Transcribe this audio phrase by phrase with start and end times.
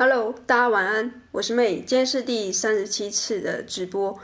[0.00, 4.16] Hello，大家晚安，我是妹今天是第三十七次的直播。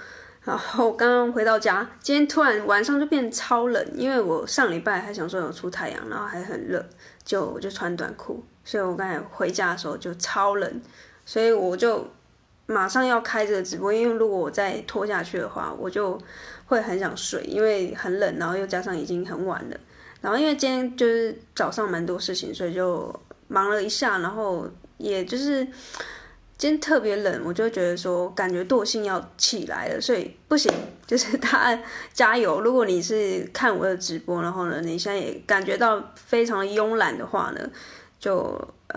[0.45, 6.87] 然后刚刚回到家，今天突然晚上就变超冷，因为我上礼拜还想说有出太阳，然后还很热，
[7.25, 10.81] 就我就穿短裤，所以我刚才回家的时候就超冷，
[11.27, 12.07] 所以我就
[12.67, 16.17] 马上要开这个直播，因为如果我再拖下去的话，我就
[16.67, 19.77] 会很想睡，因为很冷，然后又加上已经很晚了，
[20.21, 23.13] 然后因为今天就是早上蛮多事情，所以就
[23.49, 24.71] 忙了一下，然后。
[25.05, 25.65] 也就是
[26.57, 30.73] 今天特别冷，我就觉得说感觉惰性要起来了，所以不行，
[31.07, 31.83] 就是 大家
[32.13, 32.61] 加油。
[32.61, 37.61] 如果你是看我的直播，然后呢，你现在也感觉到非常慵懒的话呢，
[38.19, 38.57] 就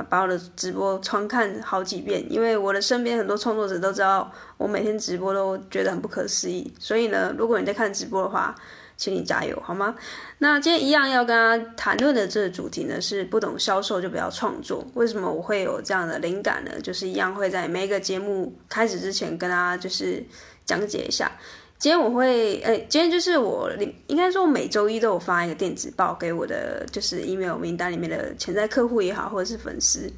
[0.10, 8.56] 把我的直播重看好几遍，因为我的身边很多创作者都知道我每天直播都觉得很不可思议，所以呢，如果你在看直播的话。
[8.98, 9.96] 请你加油，好吗？
[10.40, 14.86] 那今天一样要跟大家谈论的这个主题呢，是不懂销售就不要创作。
[14.96, 16.72] 为什么我会有这样的灵感呢？
[16.82, 20.25] 就是一样会在每一个节目开始之前跟大家就是
[20.66, 21.31] 讲解一下。
[21.78, 23.72] 今天我会，哎，今天就是我
[24.08, 30.12] 应该说每周一都有发一个电子报给我的就是 email 名单里面的潜在客户也好，或者是粉丝。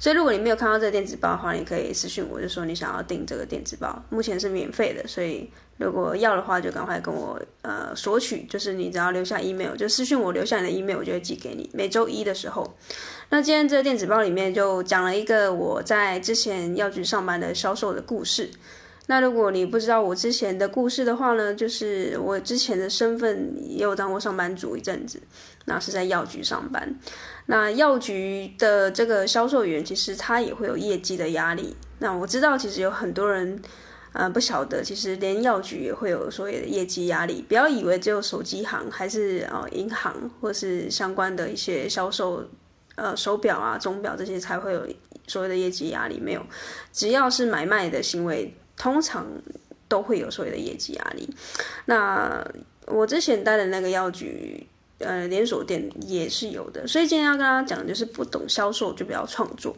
[0.00, 5.48] 所以如果你没有看到这个电子报的话，你可以私信我，就说你想要订这个电子报，目前是免费的，所以。
[5.78, 11.68] 如果要的话，就赶快跟我呃索取，就是你只要留下 email，就私信我留下你的 email，我就会寄给你。
[11.74, 12.74] 每周一的时候，
[13.28, 18.48] 那今天这个电子报里面就讲了一个我在之前药局上班的销售的故事。
[19.08, 25.20] 那如果你不知道我之前的故事的话呢，就是我之前的身份也有当过上班族一阵子，
[25.66, 26.98] 那是在药局上班。
[27.44, 31.76] 那药局的这个销售员其实他也会有业绩的压力。
[31.98, 33.60] 那我知道其实有很多人。
[34.18, 37.44] 呃，不晓得，其实连药局也会有所谓的业绩压力。
[37.46, 42.42] 不要以为只有手机行，还是呃银行或是相关的一些销售，
[42.94, 44.88] 呃手表啊、钟表这些才会有
[45.26, 46.18] 所谓的业绩压力。
[46.18, 46.42] 没有，
[46.94, 49.26] 只要是买卖的行为，通常
[49.86, 51.28] 都会有所谓的业绩压力。
[51.84, 52.42] 那
[52.86, 54.66] 我之前待的那个药局。
[54.98, 59.76] 呃，连锁店也是有的，所以今天要跟大家讲的就是不懂销售就不要创作。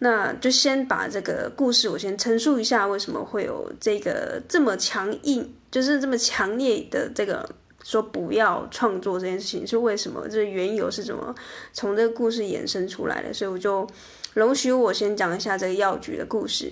[0.00, 7.48] 那就先把这个故事我先陈述一下，为什么会有这个这么强硬，就是这么强烈的这个
[7.82, 10.28] 说不要创作这件事情是为什么？
[10.28, 11.34] 这缘由是怎么
[11.72, 13.32] 从这个故事衍生出来的？
[13.32, 13.88] 所以我就
[14.34, 16.70] 容许我先讲一下这个药局的故事。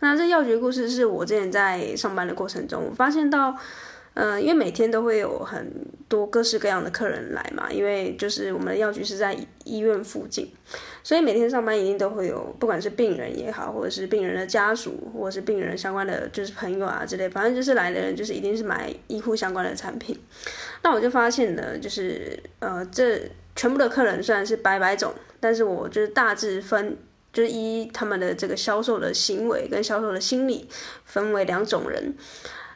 [0.00, 3.56] 那这药局故事是我之前在上班的过程中，我发现到。
[4.20, 5.72] 嗯、因为每天都会有很
[6.08, 10.52] 多各式各样的客人来嘛，因为就是我们的药局是在医院附近，
[11.04, 20.18] 所以每天上班一定都会有，不管是病人也好，或者是病人的家属，或者是病人相关的就是朋友啊之类，反正就是来的人就是一定是买医护相关的产品。
[20.82, 23.20] 那我就发现呢，就是呃，这
[23.54, 26.96] 全部的客人虽然是百百种，但是我就是大致分，
[27.32, 30.68] 就是依他们的这个销售的行为跟销售的心理
[31.04, 32.14] 分为两种人。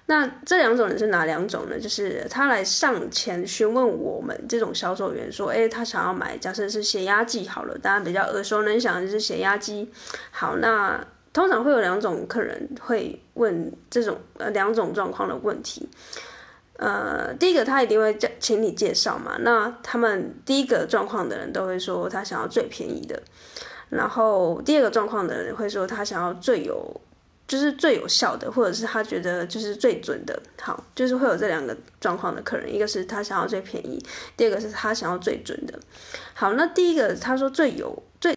[0.06, 1.78] 那这两种人是哪两种呢？
[1.78, 9.88] 就是他来上前询问我们这种销售员说：“哎，他想要买，假设是血压计好了，大家比较耳熟能详的就是血压机。
[10.32, 11.02] 好，那
[11.32, 15.88] 通常会有两种客人会问这种呃两种状况的问题。
[16.78, 19.36] 呃，第一个他一定会叫请你介绍嘛。
[19.38, 23.22] 那他们第一个状况的人都会说他想要最便宜的，
[23.88, 27.00] 然后第二个状况的人会说他想要最有。
[27.52, 30.42] 就是最有效的，或者是他觉得就是最准的。
[30.58, 34.02] 好，就是会有这两个状况的客人，一个是他想要最便宜，
[34.38, 35.78] 第二个是他想要最准的。
[36.32, 38.34] 好，那第一个他说最有最，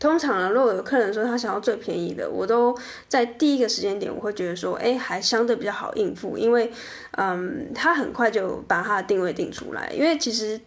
[0.00, 6.72] 通常呢，如果有客人说他想要最便宜的，我都在第一个时间点，我会觉得说，哎，还相对比较好应付，因为
[7.12, 10.60] 嗯，他很快就把他的定位定出来，因为其实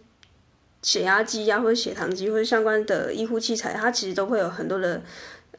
[0.80, 5.02] 血压机呀，或者血糖机，或者相关的医护器材，它其实都会有很多的。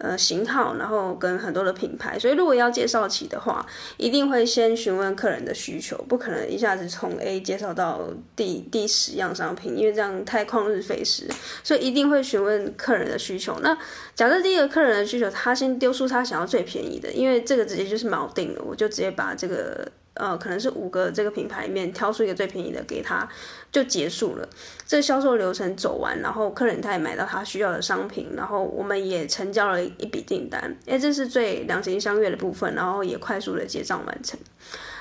[0.02, 3.64] 呃，型号，然后跟很多的品牌，所以如果要介绍起的话，
[3.98, 11.30] 一定会先询问客人的需求，不可能一下子从 A 介绍到第第十样商品，因为这样太旷日费时，
[11.64, 13.60] 所以一定会询问客人的需求。
[13.62, 13.78] 那
[14.16, 19.88] 假设第一个客人的需求，他先丢出他想要最便宜的，因为这个直接就是锚定了，我就直接把这个。
[20.14, 23.28] 呃，可能是五个这个品牌里面挑出一个最便宜的给他，
[23.72, 24.48] 就结束了。
[24.86, 30.76] 这销售流程走完，然后客人他也买到他需要的商品，然后我们也成交了一笔订单。
[30.86, 34.38] 哎，这是最两情相悦的部分，然后也快速的结账完成。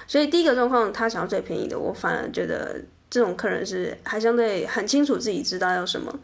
[0.06, 2.80] 所以第一个状况，他想要最便宜的，我反而觉得
[3.10, 6.16] 这种客人是还相对很清楚自己知道要什么。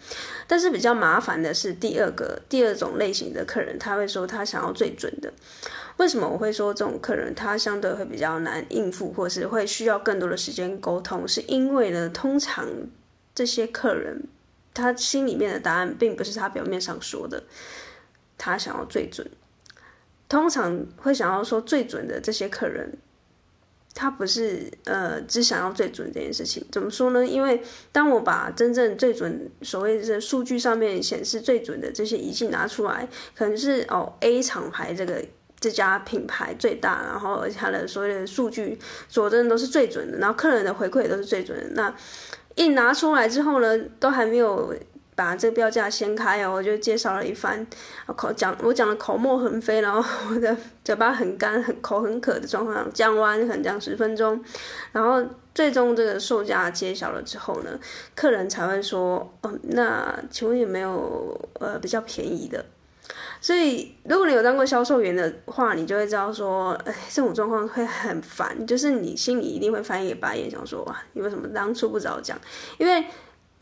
[0.46, 5.32] 但是比较麻烦的是第二个第二种类型的客人，他会说他想要最准的。
[5.96, 11.26] 为什么我会说这种客人他相对会比较难应付，或是会需要更多的时间沟通？
[11.26, 12.68] 是因为呢，通常
[13.34, 14.22] 这些客人
[14.72, 17.42] 他心里面的答案并不是他表面上说的，
[18.36, 19.26] 他想要最准。
[20.28, 22.98] 通常会想要说最准的这些客人，
[23.98, 26.62] 他不是呃只想要最准这件事情。
[26.70, 27.26] 怎么说呢？
[27.26, 35.24] 因为当我把真正最准所谓的数据上面显示最准的这些仪器拿出来，可能是哦 A 厂牌这个
[35.58, 38.78] 这家品牌最大，然后而且它的所有的数据
[39.08, 41.64] 佐证都是最准的，然后客人的回馈也都是最准的。
[41.70, 41.94] 那
[42.54, 44.74] 一拿出来之后呢，都还没有。
[45.16, 47.66] 把这个标价掀开哦，我就介绍了一番，
[48.14, 50.54] 口讲我讲的口沫横飞，然后我的
[50.84, 54.38] 嘴巴很干、很口很渴的状况下讲完，可能讲十分钟，
[54.92, 55.24] 然后
[55.54, 57.80] 最终这个售价揭晓了之后呢，
[58.14, 62.62] 客人才会说，哦，那请问有没有呃比较便宜的？
[63.40, 72.38] 所以如果你有当过销售员的话，你就会知道说，哎，这种状况会很烦，就是你心里一定会翻一个白眼，想说哇，你为什么当初不早讲？
[72.76, 73.02] 因为。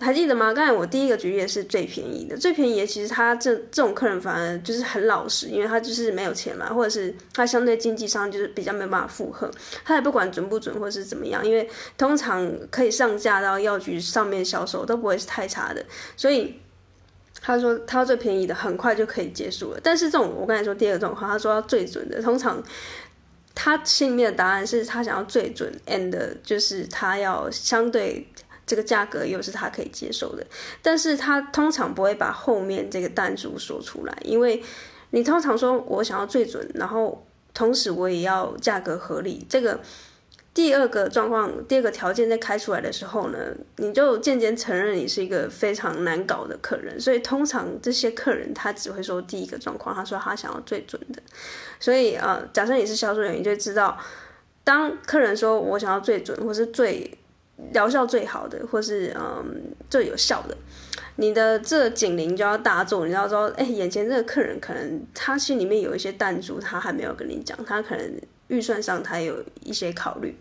[0.01, 0.53] 还记得吗？
[0.53, 9.49] 刚才我第一个举例是最便宜的，最便宜的其实他这这种客人反而就是很老实，因为他就是没有钱嘛，或者是他相对经济上就是比较没有办法负荷，
[9.85, 15.83] 他也不管准不准或是怎么样，因为通常可以上架到药局上面销售都不会是太差的，
[16.17, 16.61] 所以
[17.41, 19.81] 他说他最便宜的很快就可以结束了。
[19.81, 22.61] 但是这种我刚才说第二个状况，他说要最准的，通常
[23.55, 26.13] 他心里面的答案是他想要最准，and
[26.43, 28.27] 就是他要相对。
[28.67, 30.47] 这个价格又是他可以接受的，
[30.81, 34.63] 但是他通常不会把后面这个弹珠说出来，因为
[35.11, 39.45] 你通常说我想要最准，然后同时我也要价格合理。
[39.49, 39.79] 这个
[40.55, 43.39] 第二个状况，第二个条件在开出来的时候呢，
[43.77, 46.99] 你就渐渐承认你是一个非常难搞的客人。
[46.99, 51.23] 所以通常这些客人他只会说第一个状况，他说他想要最准的。
[51.79, 53.99] 所以呃，假设你是销售员，你就知道，
[54.65, 57.19] 当客人说我想要最准，或是最。
[57.73, 60.57] 疗效最好的，或是嗯最有效的，
[61.17, 63.07] 你的这个警铃就要大作。
[63.07, 70.37] 你要说，哎，眼前这个客人可能他心里面有一些弹珠，他还没有跟你讲，他可能预算上他有一些考虑。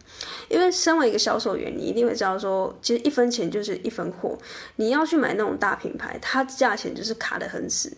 [0.50, 4.36] 因为身为一个销售员，你一定会知道说，其实一分钱就是一分货。
[4.78, 7.96] 你要去买那种大品牌，它价钱就是卡得很死，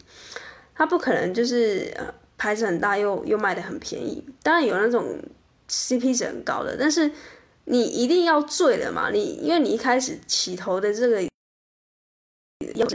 [0.75, 4.21] 它不可能就是呃牌子很大又又卖得很便宜。
[4.44, 5.17] 当然有那种
[5.69, 7.09] CP 值很高的，但是。
[7.65, 9.09] 你一定要醉了嘛？
[9.12, 11.21] 你因为你一开始起头的这个
[12.75, 12.88] 要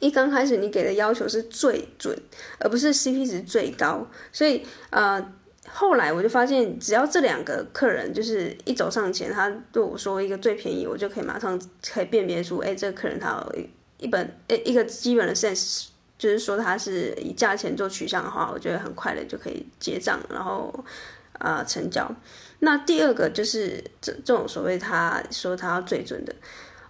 [0.00, 2.16] 一刚开始你给的要求是最准，
[2.58, 5.32] 而不是 CP 值最高，所以呃
[5.68, 11.60] 后来我就发现，只要这两个客人就是一走上前，他对我说一个最便宜，我就可以马上
[11.92, 13.62] 可以辨别出，哎，这个客人他有
[13.98, 20.72] 一本诶一个基本的 sense，就是说他是以价钱做取向的话，我觉得很快的就可以结账，然后
[21.38, 22.10] 呃成交。
[22.62, 26.34] 那第二个就是这这种所谓他说他要最准的，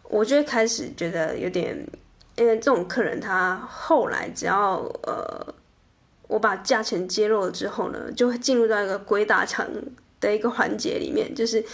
[0.02, 1.86] 我就会开始觉得有点，
[2.34, 5.54] 因为这种客人他后来只要呃
[6.26, 9.64] 我把价钱揭露了之后呢，就会进入到一个鬼打墙
[10.20, 11.64] 的一个环节里面，就是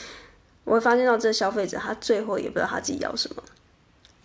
[0.64, 3.42] 我会发现到这消费者他最后也不知道他自己要什么，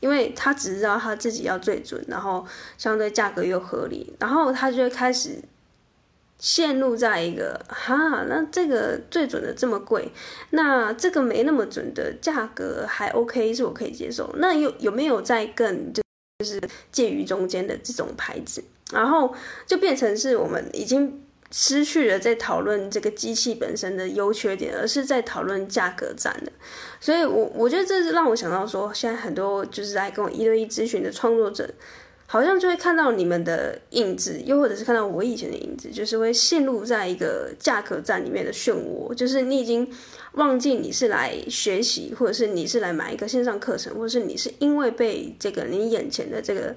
[0.02, 2.46] 因为他只知道他自己要最准，然后
[2.78, 5.42] 相对价格又合理，然后他就会开始。
[6.42, 10.12] 陷入在一个哈，那这个最准的这么贵，
[10.50, 14.28] 那这个没那么准的价格还 OK，是我可以接受。
[14.38, 16.04] 那有有没有在更就
[16.44, 16.60] 是
[16.92, 18.64] 介于中间的这种牌子？
[18.92, 19.32] 然后
[19.68, 26.52] 就变成是我们已经失去了在讨论这个机器本身的优缺点，而是在讨论价格战的。
[27.00, 31.70] 所以，我我觉得这是让我想到说，现在很多就是在跟我一对一咨询的创作者。
[32.32, 39.86] 好像就会看到你们的影子，又或者是看到我以前的影子，就是会陷入在一个价格战里面的漩涡，就是你已经
[40.36, 46.74] 忘记你是来学习，或者是你是来买一个线上课程，或者是你是因为被这个你眼前的这个。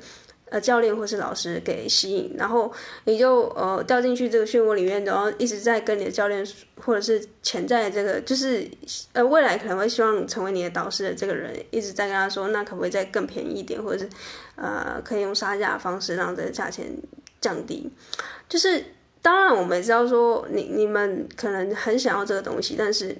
[0.50, 2.72] 呃，教练或是老师给吸引，然后
[3.04, 6.46] 你就呃掉进去这个漩涡里面，然后一直在跟你的教练
[6.76, 8.68] 或者是潜在的这个，就是
[9.12, 14.08] 呃未来可能会希望成为你的导师的这个人，一直在跟他说，那可不可以再更便宜一点，或者是
[14.56, 16.86] 呃可以用杀价的方式让这个价钱
[17.40, 17.90] 降低？
[18.48, 18.84] 就是
[19.22, 23.16] 当然我们也知道说，你你们可能很想要这个东西，但是。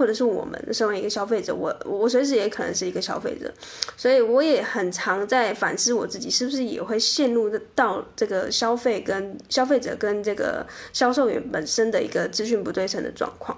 [0.00, 3.52] 或者是我们身为一个消费者，我我随时也可能是一个消费者，
[3.98, 13.54] 所以我也很常在反思我自己是不是也会陷入到这个消费跟消费者跟这个销售员本身的一个资讯不对称的状况。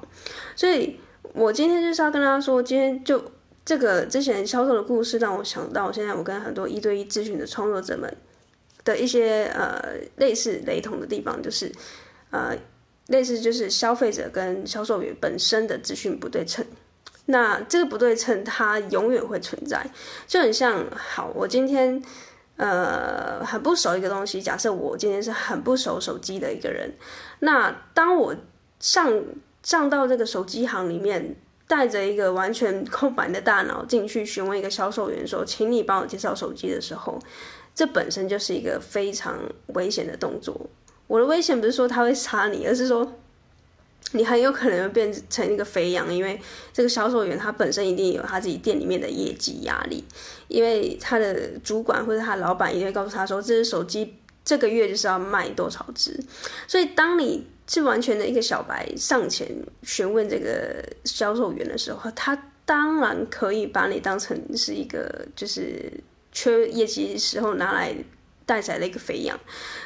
[0.57, 0.99] 所以
[1.33, 3.23] 我今天就是要跟大家说，今天就
[3.65, 8.13] 这个之前销售的故事让我想到，现在我跟很多一对一咨询的创作者们
[8.83, 9.81] 的一些呃
[10.17, 11.71] 类似雷同的地方，就是
[12.31, 12.59] 呃。
[13.13, 16.67] 类似就是消费者跟销售员本身的资讯不对称，
[17.27, 19.87] 那这个不对称它永远会存在，
[20.27, 22.03] 就很像，好，我今天
[22.57, 26.93] 呃很不熟一个东西，假设我今天是很不熟手机的一个人，
[27.39, 28.35] 那当我
[28.81, 29.23] 上
[29.63, 31.37] 上到这个手机行里面。
[31.69, 37.19] 带着一个完全空白的大脑进去询问一个销售员说：“请你帮我介绍手机”的时候，
[37.75, 39.39] 这本身就是一个非常
[39.69, 40.69] 危险的动作。
[41.13, 43.07] 我的危险不是说他会杀你，而是说
[44.13, 46.41] 你很有可能变成一个肥羊，因为
[46.73, 50.03] 这个销售员他本身一定有他自己店里面的业绩压力，
[50.49, 56.19] 因为他的主管或者他老板一定会告诉他说：“这只手机这个月就是要卖多少只。”
[56.67, 59.47] 所以当你是完全的一个小白上前
[59.83, 65.93] 询问这个销售员的时候，他当然可以把你当成是一个就是
[66.33, 67.95] 缺业绩时候拿来
[68.47, 69.39] 带起来的一个肥羊。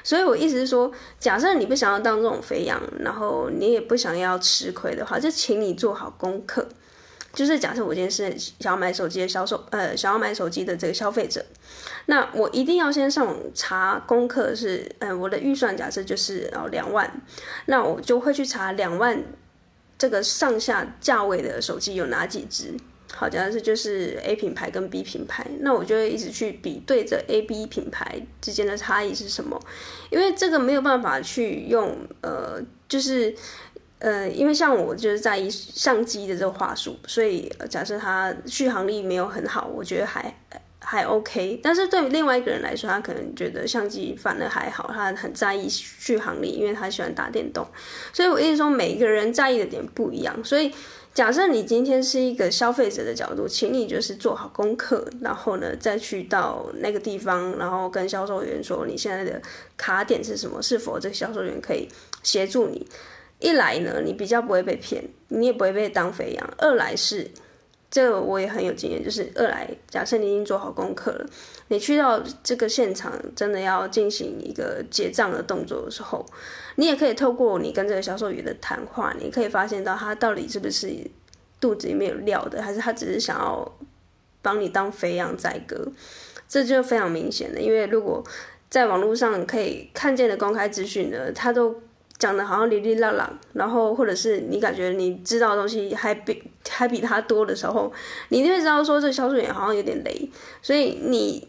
[0.02, 6.68] 所以我意思是说，假设你不想要当这种肥羊，然后你也不想要吃亏的话，就请你做好功课。
[7.32, 11.44] 就是假设我今天是想要买手机的销售，呃，想要买手机的这个消费者，
[12.06, 17.20] 那我一定要先上网查功课是，呃，我的预算假设就是哦两万，
[17.66, 19.22] 那我就会去查两万
[19.98, 22.74] 这个上下价位的手机有哪几支。
[23.12, 29.60] 好，假设就是 A 品牌跟 B 品牌，那我就会一直去比对着 A、B 品牌之间的差异是什么，
[30.10, 33.34] 因为这个没有办法去用，呃，就是。
[33.98, 40.38] 呃，因为像我就是在意相机的这个话术，所以假设它续航力没有很好，我觉得还
[40.88, 41.58] 还 OK。
[41.60, 47.66] 但是对于另外一个人来说，他可能觉得相机反而还好，他很在意续航力，因为他喜欢打电动。
[48.12, 50.32] 所以我一直说，每一个人在意的点不一样。
[50.44, 50.72] 所以
[51.12, 59.42] 假设你今天是一个消费者的角度，请你就是做好功课，然后呢再去到那个地方，然后跟销售员说你现在的
[59.76, 61.88] 卡点是什么，是否这个销售员可以
[62.22, 62.86] 协助你。
[63.38, 67.30] 一来呢，你比较不会被骗，你也不会被当肥羊；二来是，
[67.96, 71.26] 这个我也很有经验，就是二来，假设你已经做好功课了，
[71.68, 76.26] 你去到这个现场，真的要进行一个结账的动作的时候，
[76.74, 80.92] 你也可以透过你跟这个销售员的谈话，你可以发现到他到底是不是
[81.58, 83.78] 肚子里面有料的，还是他只是想要
[84.42, 85.90] 帮你当肥羊宰割，
[86.46, 88.22] 这就非常明显的，因为如果
[88.68, 91.80] 在网络上可以看见的公开资讯呢，他都。
[92.18, 97.92] 讲的好像哩哩啦啦，然后或者是你感觉你知道的东西还比还比他多的时候，
[98.30, 100.30] 你就会知道说这销售员好像有点雷。
[100.62, 101.46] 所以你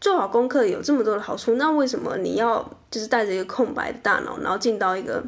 [0.00, 5.20] 做好功课有这么多的好处，那为什么你要就是带着一个空白的大脑，然后进到一个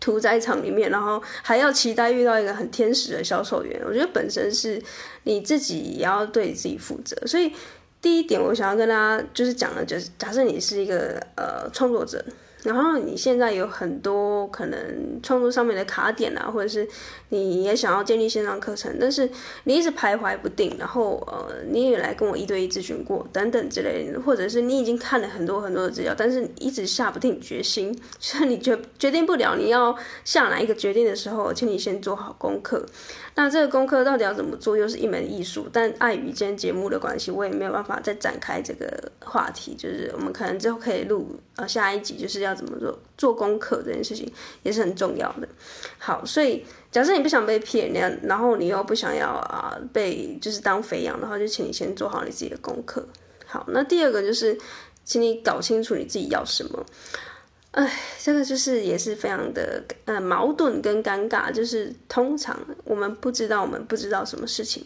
[0.00, 3.80] 屠宰场里面，然后还要期待遇到一个很天使的销售员？
[3.86, 4.82] 我觉得本身是
[5.22, 7.16] 你自己也要对自己负责。
[7.24, 7.52] 所以
[8.02, 12.24] 第一点，我想要跟大家就是讲的，就是假设你是一个呃创作者。
[12.64, 16.88] 然后你现在有很多可能创作上面的卡点啊，或者是
[17.28, 19.30] 你也想要建立线上课程，但是
[19.64, 29.94] 你一直徘徊不定，然后呃你也来跟我一对一咨询过等等之类的，或者是你已经看了很多很多的资料，但是一直下不定决心，所以你决决定不了你要
[30.24, 32.86] 下哪一个决定的时候，请你先做好功课。
[33.36, 35.68] 那这个功课到底要怎么做，又是一门艺术。
[35.72, 39.74] 但碍于今天节目的关系，我也没有办法再展开这个话题。
[39.74, 45.48] 就是我们可能之后可以录呃下一集，就是要怎么做做功课这件事情也是很重要的。
[45.98, 53.04] 好，所以假设你不想被骗，然然后你又不想要啊被就是当肥羊的话，就请你先做好你自己的功课。
[53.46, 54.56] 好，那第二个就是，
[55.04, 56.86] 请你搞清楚你自己要什么。
[57.74, 64.84] 哎，这个就是也是非常的呃矛盾跟尴尬，就是通常我们不知道我们不知道什么事情，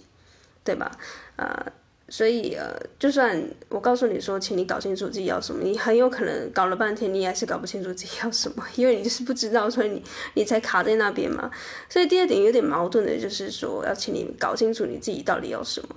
[0.65, 0.91] 对吧？
[1.37, 1.67] 呃，
[2.09, 10.03] 所以呃，就算我告诉你说，请你搞清楚自己要什么，你很有可能搞了半天，你还是搞不清楚自己要什么，因为你就是不知道，所以你
[10.33, 11.51] 你才卡在那边嘛。
[11.91, 15.95] 所以第二点有点矛盾的，就是说要请你搞清楚你自己到底要什么。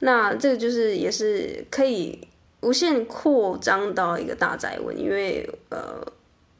[0.00, 2.28] 那这个就是也是可以
[2.60, 6.06] 无限扩张到一个大哉问，因为呃。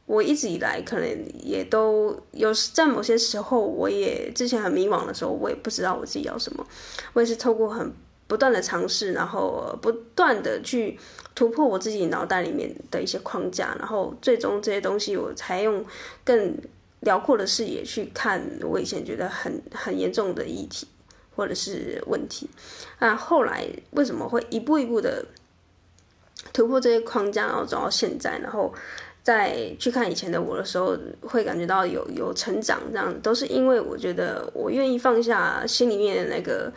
[0.07, 1.09] 我一直以来可能
[1.43, 6.65] 也都有在某些时候，我也之前很迷惘的时候，我也不知道我自己要什么。
[7.13, 7.93] 我也是透过很
[8.29, 10.97] 不断的尝试，然后不断的去
[11.35, 15.85] 突破我自己脑袋里面的一些框架，然后最终这些东西，我才用
[16.23, 16.57] 更
[17.01, 20.87] 辽阔的视野去看我以前觉得很很严重的议题
[21.35, 22.49] 或者是问题。
[23.01, 25.27] 那后来为什么会一步一步的
[26.53, 28.73] 突破这些框架，然后走到现在，然后。
[29.27, 36.73] 在去看以前的我的时候，会感觉到有有成长，这样都是因为我觉得我愿意放下心里面的那个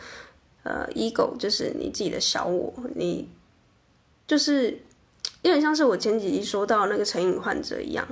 [0.64, 3.28] 呃 ego，就是你自己的小我，你
[4.26, 4.70] 就是
[5.42, 8.04] 有点像是我前几集说到那个成瘾患者一样，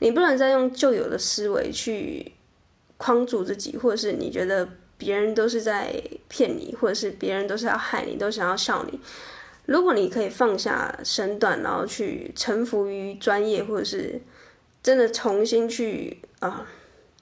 [0.00, 2.32] 你不能再用旧有的思维去
[2.98, 4.68] 框住自己，或者是你觉得
[4.98, 5.90] 别人都是在
[6.28, 9.00] 骗你，或者是别人都是要害你，都想要笑你。
[9.70, 14.20] 如果你可以放下身段，然后去臣服于专业，或者是
[14.82, 16.66] 真的重新去啊，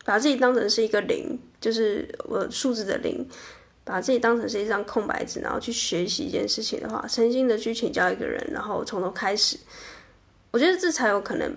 [0.06, 3.28] 把自己当成是一个零，就是我数字的零，
[3.84, 9.58] 把自己当成是一张空白纸，然后去学习一件事情的话，诚心的去请教一个人，然后从头开始，
[10.50, 11.54] 我觉得这才有可能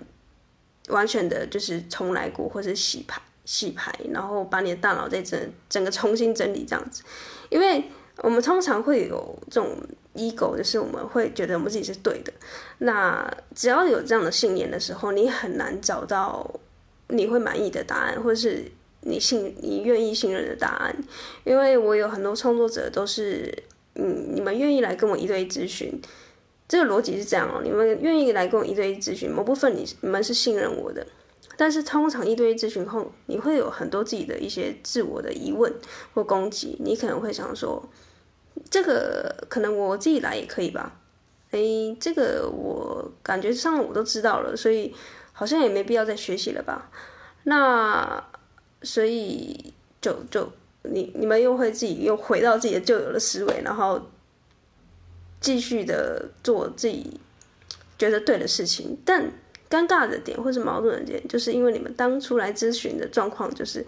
[0.90, 7.02] 完全的就是重来过，或者洗牌洗牌，然后把你的大脑再整整个重新整理这样子，
[7.50, 7.82] 因为
[8.22, 9.76] 我们通常会有这种。
[10.14, 12.34] ego 就是我们会觉得我们自己是对的，
[12.80, 16.46] 那只要有这样的信念的时候，你很难找到
[17.08, 18.70] 你会满意的答案，或者是
[19.04, 20.94] 你信你愿意信任的答案。
[21.46, 23.58] 因为我有很多创作者都是，
[23.96, 25.98] 嗯，你们愿意来跟我一对一咨询，
[26.68, 31.08] 这个逻辑是这样哦，你们愿意来跟我一对一咨询，某部分你你们是信任我的，
[31.56, 35.74] 但是通常一对一咨询后，你会有很多自己的一些自我的疑问
[36.14, 37.82] 或攻击，你可能会想说。
[38.70, 41.00] 这个可能我自己来也可以吧，
[41.52, 41.60] 哎，
[42.00, 44.96] 这个我感觉上我都知道了，所以
[45.34, 46.90] 好像也没必要再学习了吧？
[47.44, 48.24] 那
[48.84, 50.52] 所以就就
[50.84, 54.02] 你你们又会自己又回到自己的旧有的思维，然后
[55.42, 57.20] 继续的做自己
[57.98, 58.98] 觉得对的事情。
[59.04, 59.32] 但
[59.70, 63.86] 尴尬的点或是矛盾的点，就是因为你们当初来咨询的状况，就是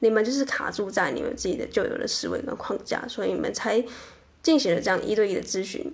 [0.00, 3.82] 你们就是卡住在你们自己的旧有的思维跟框架，所以你们才。
[4.46, 5.92] 进行了这样一对一的咨询，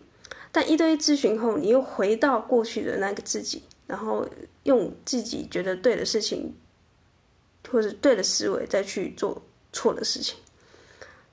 [0.52, 4.28] 但一对一咨询后，你又回到过去的那个自己，然后
[4.64, 6.54] 用自己觉得对的事情，
[7.71, 9.42] 或者对的思维再去做
[9.73, 10.37] 错的事情，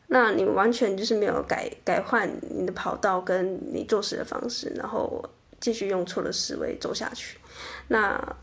[0.08, 5.22] 那你完全就是没有改改换你的跑道跟你做事的方式，然后
[5.60, 7.38] 继续用错的思维走下去，
[7.90, 8.38] 那。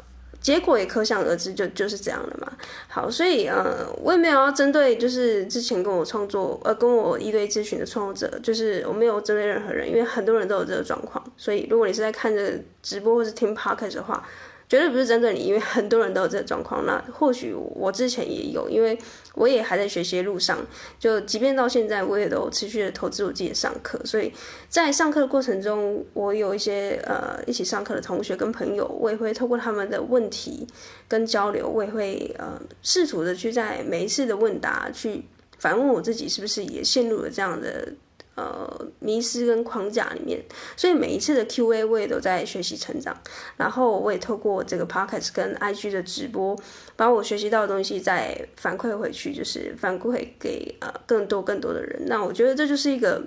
[0.47, 2.53] 结果也可想而知就，就是这样的嘛。
[2.87, 11.21] 好，所以呃，我也没有要针对就是之前跟我创作呃跟我一对咨询的创作者，就是我没有针对任何人，因为很多人都有这个状况。
[11.37, 14.25] 所以如果你是在看着直播或是听 podcast 的话。
[14.69, 16.85] 绝对不是针对你，因为很多人都有这个状况。
[16.85, 18.99] 那或许我之前也有，因为
[19.35, 20.59] 我也还在学习路上。
[20.99, 24.01] 就即便到现在，我也都持续的投资我自己上课。
[24.05, 24.33] 所以
[24.69, 30.67] 在上课的过程中，我有一些呃一起上课的同学跟朋友，我也会透过他们的问题
[31.07, 35.23] 跟交流，我也会呃试图的去在每一次的问答去
[35.59, 37.93] 反问我自己，是不是也陷入了这样的。
[38.37, 40.39] 呃，迷失跟框架里面，
[40.77, 43.17] 所以每一次的 Q&A 我也都在学习成长，
[43.57, 46.55] 然后我也透过这个 Podcast 跟 IG 的直播，
[46.97, 52.03] 把我学习到的东西再反馈回去，就是反馈给呃更多更多的人。
[52.09, 53.23] 那我觉得这就是一个，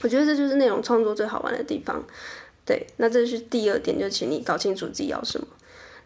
[0.00, 2.02] 我觉得这就是内容创作最好玩的地方。
[2.64, 5.46] 对，那这是第二点，就请你搞清楚自己要什么。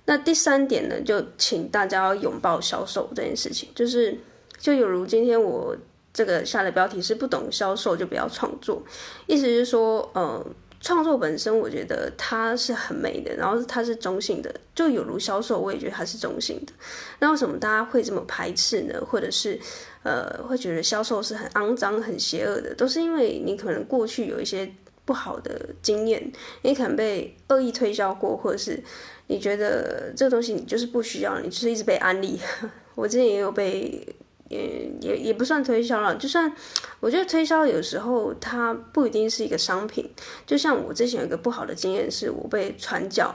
[0.07, 4.19] 那第三点呢，就请大家要拥抱销售这件事情，就是
[4.59, 5.77] 就有如今天我。
[6.13, 8.83] 这个下的标题是不懂销售就不要创作，
[9.27, 10.45] 意思是说，呃，
[10.79, 16.73] 创作本身我觉得它是很美的，然后它是中性的，就有如销售，我也觉得它是中性的。
[17.21, 19.03] 那为什么大家会这么排斥呢？
[19.09, 19.59] 或者是
[20.03, 22.75] 呃，会觉得销售是很肮脏、很邪恶的？
[22.75, 24.71] 都是因为你可能过去有一些
[25.07, 28.83] 不好的经验，你可能被恶意推销过，或者是
[29.29, 32.39] 你觉得这个东西你就是不需要，你就是一直被安利。
[32.95, 34.07] 我之前也有被。
[34.53, 36.53] 也也也不算推销了，就算
[37.01, 40.09] 我觉得推销有时候它不一定是一个商品。
[40.47, 43.35] 就像我之前有一个不好的经验，是我被传教，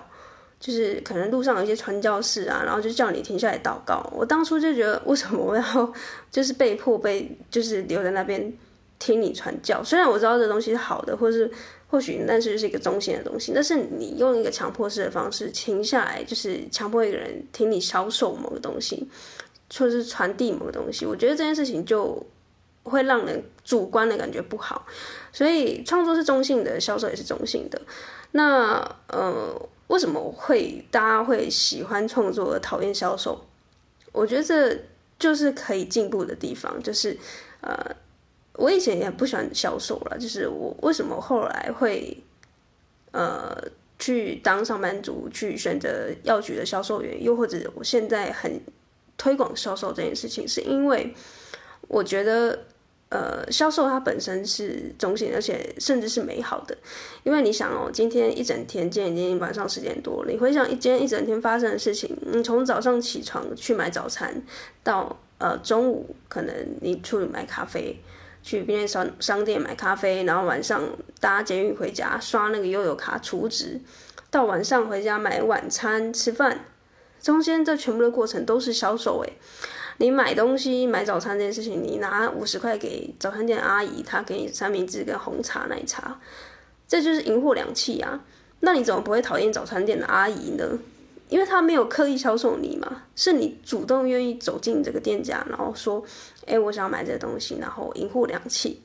[0.60, 4.08] 就是可能路上有一些传教士啊，然后就叫你停下来祷告。
[4.16, 5.94] 我当初就觉得，为什么我要
[6.30, 8.54] 就是被迫被就是留在那边
[9.00, 9.84] 听你传教？
[9.84, 11.52] 虽然我知道这东西是好的，或是
[11.88, 19.08] 或许但是是一个中性的东西，但是你用一个强迫式的方式停下来，就是强迫一个人听你销售某个东西。
[19.70, 22.26] 就是传递某个东西，我觉得这件事情就
[22.84, 24.86] 会让人主观的感觉不好，
[25.34, 27.82] 所以创作是中性的，销售也是中性的。
[28.32, 33.46] 那呃，为什么会大家会喜欢创作而讨厌销售？
[34.14, 34.80] 我觉得这
[35.20, 36.82] 就是可以进步的地方。
[36.82, 37.18] 就是
[37.60, 37.94] 呃，
[38.54, 42.18] 我以前也不喜欢销售了，就是我为什么后来会
[43.12, 43.54] 呃
[44.00, 48.62] 去当上班族，去选择药局的销售员，又或者我现在很。
[49.18, 51.14] 推广销售这件事情，是因为
[51.88, 52.66] 我觉得，
[53.10, 56.78] 呃，销售它本身是中性，而且甚至是美好的。
[57.24, 64.44] 因为你想哦，今天一整天，今天已经晚上十点多了，你回想一今天一整天发生的事情，你从早上起床去买早餐，
[64.84, 68.00] 到呃中午可能你出去买咖啡，
[68.44, 70.84] 去便利商商店买咖啡，然后晚上
[71.20, 73.80] 搭捷运回家刷那个悠游卡储值，
[74.30, 76.66] 到晚上回家买晚餐吃饭。
[77.22, 79.34] 中间这全部的过程都是销售诶，
[79.98, 86.20] 你买东西买早餐这件事情，你拿五十块给早餐店阿姨，她给你三明治跟红茶奶茶，
[86.88, 88.24] 这就是银货两訖啊。
[88.60, 90.80] 那你怎么不会讨厌早餐店的阿姨呢？
[91.30, 96.04] 因为她没有刻意销售你嘛，是你主动愿意走进这个店家，然后说，
[96.46, 98.78] 哎，我想买这东西，然后银货两訖。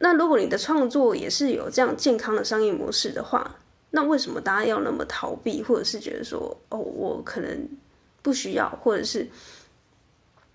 [0.00, 3.56] 那如果你的创作也是有这样健康的商业模式的话，
[3.90, 7.68] 那为什么大家要那么逃避，或者是觉得说，哦，我可能
[8.22, 9.26] 不需要，或者是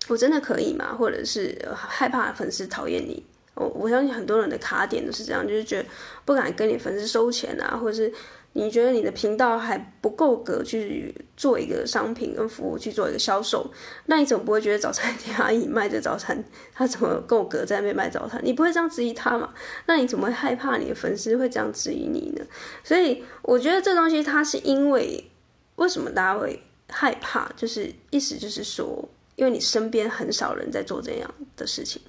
[0.08, 0.94] 我真的可以吗？
[0.94, 3.24] 或者是害怕粉丝讨厌你？
[3.54, 5.88] 我我相信很多人的卡点都是这样，就是觉得
[6.24, 8.12] 不敢跟你粉丝收钱啊，或者是。
[8.56, 13.68] 你觉得你的频道还不够格去做一个商品跟服务去做一个销售，
[14.06, 18.40] 那你怎么不会觉得早餐店阿姨卖的早餐，她怎么够格在那边卖早餐？
[18.44, 19.52] 你不会这样质疑她嘛？
[19.86, 22.44] 那你怎么会害怕你的粉丝会这样质疑你呢？
[22.84, 25.28] 所以我觉得这东西它是因为
[25.74, 32.00] 为什么大家会害怕，就是意思就是说，因为你身边很少人在做这样的事情。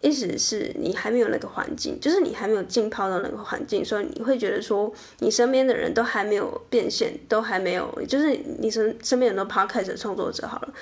[0.00, 10.72] 意思是你还没有那个环境，就是你还没有浸泡到那个环境，所以你会觉得说，你身边的人都还没有变现，都还没有，就是你身身边很多 podcast 创作者好了，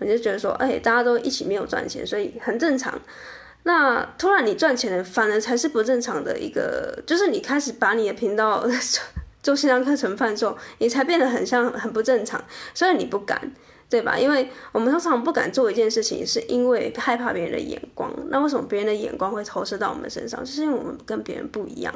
[0.00, 3.00] 你就觉得说，哎、大家都一起没有赚钱，所以很正常。
[3.62, 8.64] 那突然你赚钱了，反而才是不正常的一个，就是你开始把你的频道
[9.42, 13.52] 做线上课程贩售，你才变得很像很不正常，所以你不敢。
[13.88, 14.18] 对吧？
[14.18, 18.12] 因为我们通常不敢做一件事情，是因为害怕别人的眼光。
[18.30, 20.44] 那为什么别人的眼光会投射到我们身上？
[20.44, 21.94] 就是因为我们跟别人不一样。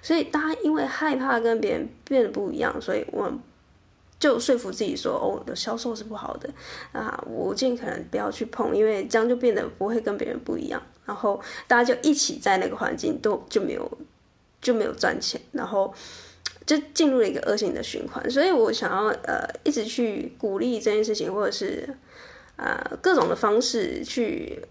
[0.00, 3.40] 所以大家因为害怕跟别人变得不一样，所以我们
[4.20, 6.48] 就说服自己说：“哦，我的销售是不好的
[6.92, 13.98] 啊，我尽可能不要去碰，因为这样就变得不会跟别人不一样。”然后大家就一起在那个环境都就没有
[14.60, 15.92] 就没有赚钱，然后。
[16.64, 21.88] 就进入了一个恶性的循环，所以我想要呃一直去鼓励这件事情，或者是
[22.56, 24.62] 呃各种的方式去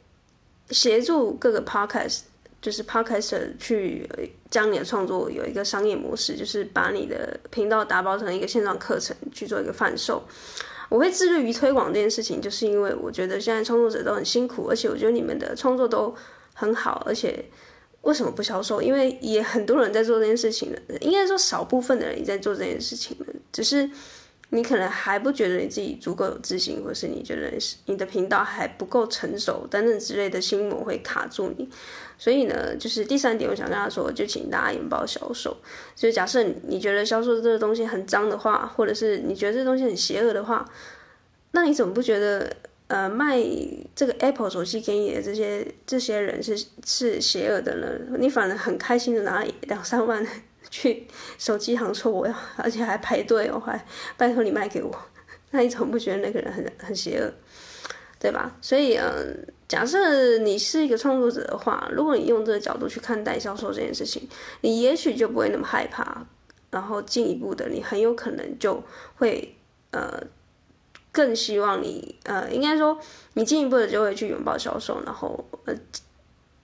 [0.69, 2.21] 协助各个 podcast，
[2.61, 4.09] 就是 podcaster 去
[4.49, 10.23] 将你的创作有一个商业模式，就是把你的频道打包成一个线上课程去做一个贩售。
[10.87, 16.15] 我会致力于推广这件事情，就是因为我觉得现在创作者都很辛苦，而且我觉得你们的创作都
[16.53, 17.45] 很好，而且。
[18.01, 18.81] 为什么不销售？
[18.81, 23.87] 因为也很多人在做这件事情了，应该说少部分的人也在做这件事情了，只是
[24.49, 27.51] 你可能还不觉得你自己足够有自信，或是你觉得
[27.85, 31.69] 你的频道还不够成熟等等之类的心魔会卡住你。
[32.17, 35.55] 所以呢，就是第三点，我想跟他说，就请大家拥抱销售。
[35.95, 40.67] 所以假设你觉得销售这个东西很脏的话，或者是你觉得这个东西很邪恶的话，
[41.51, 42.51] 那你怎么不觉得？
[42.91, 43.41] 呃，卖
[43.95, 48.17] 这个 Apple 手机给你的这些这些人是是邪恶的呢？
[48.19, 50.27] 你反而很开心的拿两三万
[50.69, 53.81] 去手机行说我要，而且还排队，我还
[54.17, 54.93] 拜托你卖给我，
[55.51, 57.31] 那你怎么不觉得那个人很很邪恶，
[58.19, 58.57] 对吧？
[58.61, 64.27] 所以，嗯、呃，假设你是一个创作者的话，如果你用这个角度去看待销售这件事情，
[64.59, 66.25] 你也许就不会那么害怕，
[66.69, 68.83] 然后进一步的，你很有可能就
[69.15, 69.55] 会
[69.91, 70.21] 呃。
[71.11, 72.97] 更希望你，呃，应该说
[73.33, 75.75] 你进一步的就会去拥抱销售，然后，呃，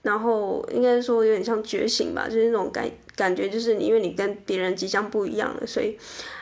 [0.00, 5.98] 然后应该说有点像觉醒吧，就是那种感感觉，就是你因为你跟别人即将不一样了，所以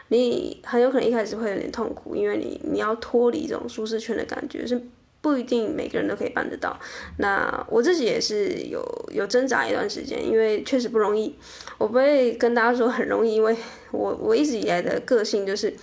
[0.08, 4.80] 你很有可能一开始会有点痛苦，因为你你要脱离这种舒适圈的感觉，是
[5.20, 6.78] 不一定每个人都可以办得到。
[7.18, 8.80] 那我自己也是有
[9.12, 11.34] 有挣扎一段时间，因为确实不容易。
[11.78, 13.56] 我不会跟大家说很容易，因为
[13.90, 15.74] 我我一直以来的个性就是。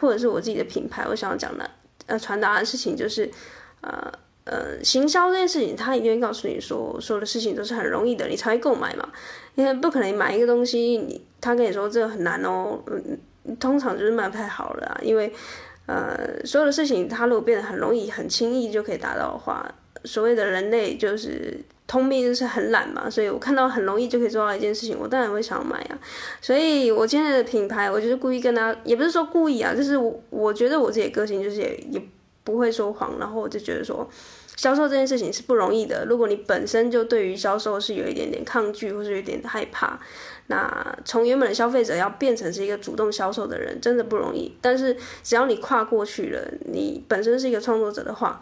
[0.00, 1.70] 或者是我自己的品牌，我想要讲的，
[2.06, 3.30] 呃，传达的事情就是，
[3.80, 4.12] 呃
[4.44, 9.08] 呃，行销这件事情，他一定会告诉你说，所有的事情都是很容易的，你才会购买嘛。
[9.54, 15.00] 因为不可能买一个东西，你他跟你说这个很难哦，嗯，通常就是卖不太好了。
[15.02, 15.32] 因为，
[15.86, 19.72] 呃，所有的事情，他如果变得很容易、很轻易就可以达到的话，
[20.04, 21.60] 所谓的人类就是。
[21.84, 25.98] 通病就是很懒嘛，所以我看到很容易就可以做到一件事情，我当然会想买啊。
[26.40, 32.02] 所以我今天的品牌，我就是故意跟他，也不是说故意啊，就是我我觉得我自己个性就是也也
[32.44, 34.08] 不会说谎，然后我就觉得说，
[34.56, 36.06] 销售这件事情是不容易的。
[36.06, 40.00] 如果你本身就对于销售是有一点点抗拒或是有点害怕，
[40.46, 44.56] 那从原本的消费者要变成是一个主动销售的人，真的不容易。
[44.62, 46.40] 但是只要你跨过去了，
[46.72, 48.40] 你本身是一个创作者的话。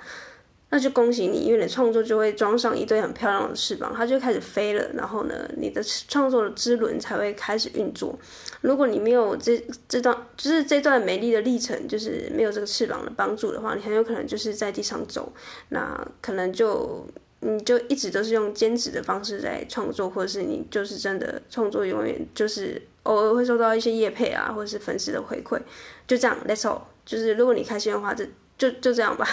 [0.73, 4.89] 那就恭喜你，因为你创作就会装上一对很漂亮的翅膀，它就开始飞了。
[4.95, 8.17] 然后呢，你的创作的之轮才会开始运作。
[8.61, 15.33] 如果你没有这这段，就是这段美丽的历程，就是没有这个翅膀的帮助的话，你很有可能就是在地上走。
[15.71, 17.05] 那可能就
[17.41, 25.59] 你就一直都是用兼职的方式在创作，或者是你就是真的创作永远就是偶尔会收到一些业配啊，或者是粉丝的回馈，
[26.07, 26.39] 就这样。
[26.47, 26.83] Let's all。
[27.05, 28.25] 就是如果你开心的话，这。
[28.61, 29.27] 就就这样吧。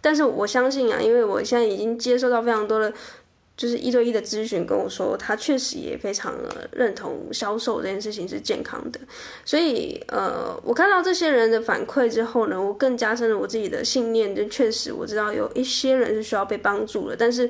[0.00, 2.92] 但是我相信啊，因为我现在已经接受到非常多的。
[3.54, 8.98] 就是一对一的咨询跟我说，他确实也非常的认同销售这件事情是健康的，
[9.44, 17.48] 所以呃，我看到这些人的反馈之后呢，我更加深了我自己的信念，就确实我知道有一些人是需要被帮助的，但是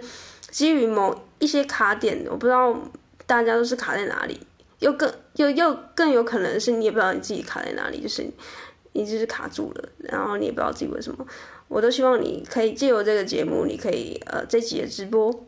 [0.51, 2.77] 基于某一些卡点，我不知道
[3.25, 4.41] 大家都是卡在哪里，
[4.81, 8.27] 又更又又更有可能是你也不知道你自己卡在哪里，就是
[8.93, 11.27] 你就是卡住了，然后你也不知道自己为什么，
[11.69, 15.47] 我都希望你可以借由这个节目，你可以呃这集的直播。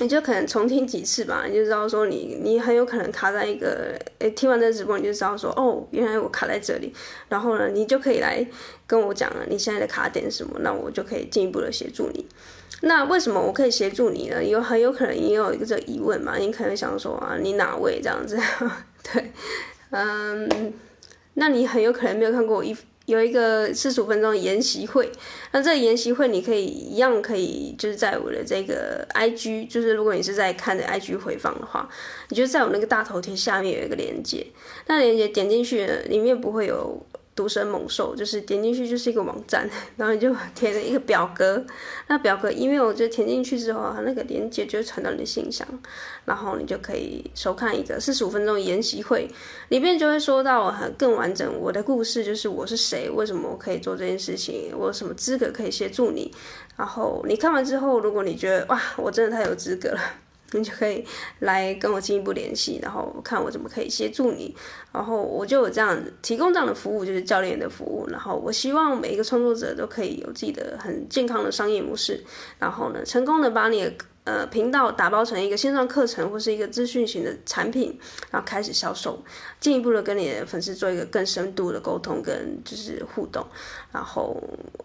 [0.00, 6.92] 你就可能重听几次吧，你就知道说你你很有可能卡在一个，诶，听完这个直播你就知道说，哦，原来我卡在这里，
[7.28, 8.44] 然后呢，你就可以来
[8.88, 12.26] 跟我讲了，你现在的卡点是什么，那我就可以进一步的协助你。
[12.80, 14.42] 那为什么我可以协助你呢？
[14.42, 18.36] 有很有可能也有一个这疑问嘛，你可能想说啊，你哪位这样子？
[19.12, 19.30] 对，
[19.90, 20.72] 嗯，
[21.34, 22.76] 那你很有可能没有看过一。
[23.06, 25.12] 有一个四十五分钟的研习会，
[25.52, 31.86] 那这个研习会你可以一样可以就是在我的这个 IG，就是如果你是在看的 IG 回放的话，
[32.30, 34.46] 你就在我那个大头贴下面有一个链接，
[34.86, 37.04] 那链接点进去里面不会有。
[37.36, 41.64] 独生猛兽就是点进去就是一个网站， 然后你就填了一个表格，
[42.06, 45.66] 那表格因为我就填进去之后，它那个链接就传到你的信箱，
[46.24, 49.28] 然后你就可以收看一个四十五分钟的研习会，
[49.68, 56.32] 里面就会说到很更完整我的故事，就是我是谁，为什么我可以做这件事情，我有什么资格可以协助你，
[56.76, 60.00] 然后你看完之后，如果你觉得哇，我真的太有资格了。
[60.58, 61.04] 你就可以
[61.40, 64.54] 来跟我进一步联系，然后看我怎么可以协助你，
[64.92, 68.06] 然后我就有这样提供这样的服务，就是教练的服务。
[68.08, 72.24] 然后我希望每一个创作者都可以有自己的很健康的商业模式，
[72.58, 73.92] 然后呢，成功的把你的。
[74.24, 77.98] 呃，频道打包成一个线上课程或是一个资讯型的产品，
[78.30, 79.22] 然后开始销售，
[79.60, 83.46] 进一步的跟你的粉丝做一个更深度的沟通跟就是互动，
[83.92, 84.42] 然后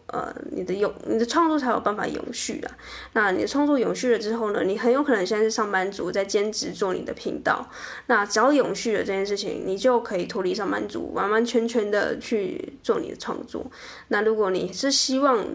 [0.07, 2.77] 呃，你的永你的创作才有办法永续啊。
[3.13, 7.65] 那你的创作永续了之后呢，你很有可能现在是上班族在兼职做你的频道，
[8.07, 13.65] 那只要永续了这件事情，你就可以脱离上班族，完完全全的去做你的创作。
[14.09, 15.45] 那如果你是希望，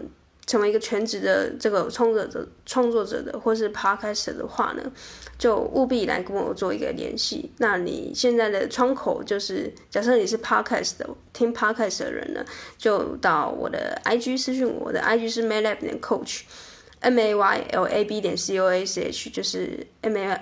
[0.47, 4.91] 成为一个全职的这个创作者、创作者的，或是 Podcast 的话呢，
[5.39, 7.51] 就务必来跟我做一个联系。
[7.57, 12.45] 那你现在的窗口就是，假设你是 Podcast 的听 Podcast 的人呢，
[12.77, 18.69] 就到我的 IG 私讯我，我的 IG 是 maylab 点 coach，M A Y L A B 点 C O
[18.69, 20.39] A C H，就是 M A，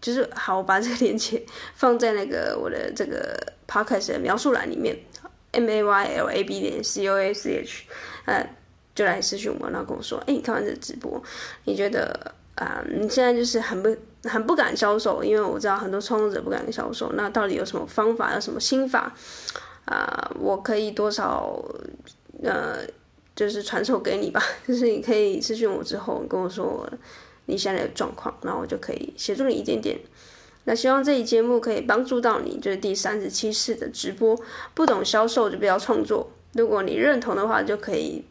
[0.00, 1.44] 就是好，我把这个链接
[1.74, 4.96] 放在那个我的这个 Podcast 的描述栏里面
[5.52, 7.84] ，M A Y L A B 点 C O A C H，
[8.24, 8.48] 嗯。
[8.96, 11.22] 就来私讯我，然后跟我说：“哎，你看完这个直播，
[11.66, 17.12] 你觉得啊、你现在就是很不很不敢销售，因为我知道很多创作者不敢销售。
[17.12, 19.14] 那到底有什么方法，有什么心法
[19.84, 21.62] 啊、我可以多少
[22.42, 22.78] 呃，
[23.34, 24.42] 就是传授给你吧。
[24.66, 26.88] 就是你可以私讯我之后跟我说
[27.44, 29.98] 你现在的状况，然后我就可以协助你一点点。
[30.64, 34.34] 那希望这一节目可以帮助到你，就是第三十七次的直播。
[34.72, 36.30] 不懂销售就不要创作。
[36.54, 38.24] 如果你认同的话，就可以。”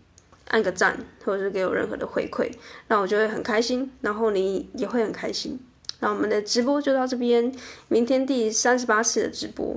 [0.49, 2.51] 按个赞，或者是给我任何的回馈，
[2.87, 5.59] 那我就会很开心，然后你也会很开心。
[6.01, 7.51] 那我们的直播就到这边，
[7.87, 9.75] 明天第三十八次的直播，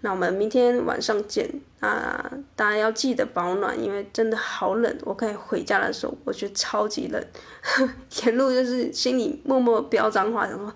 [0.00, 1.50] 那我们明天晚上见
[1.80, 2.30] 啊！
[2.54, 4.98] 大家要记得保暖，因为真的好冷。
[5.02, 7.22] 我可以回家的时候，我觉得超级冷，
[8.22, 10.72] 沿路就是心里默默飙脏话，然后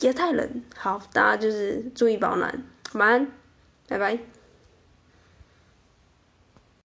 [0.00, 0.62] 也太冷。
[0.74, 3.32] 好，大家就是注意保暖，晚安，
[3.86, 4.33] 拜拜。